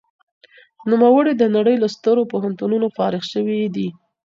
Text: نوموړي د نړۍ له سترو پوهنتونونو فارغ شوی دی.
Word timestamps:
نوموړي 0.89 1.33
د 1.37 1.43
نړۍ 1.55 1.75
له 1.83 1.87
سترو 1.95 2.29
پوهنتونونو 2.31 2.87
فارغ 2.97 3.23
شوی 3.33 3.61
دی. 3.75 3.87